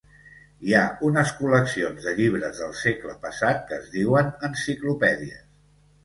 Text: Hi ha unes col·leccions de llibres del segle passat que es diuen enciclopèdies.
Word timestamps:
Hi 0.67 0.71
ha 0.75 0.83
unes 1.09 1.33
col·leccions 1.41 2.07
de 2.07 2.13
llibres 2.19 2.61
del 2.61 2.73
segle 2.79 3.13
passat 3.25 3.61
que 3.67 3.77
es 3.81 3.91
diuen 3.97 4.31
enciclopèdies. 4.49 5.45